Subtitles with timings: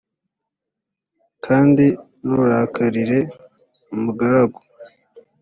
[1.45, 1.85] kandi
[2.25, 3.19] nturakarire
[3.93, 4.59] umugaragu